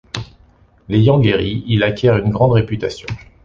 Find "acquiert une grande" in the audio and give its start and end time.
1.83-2.53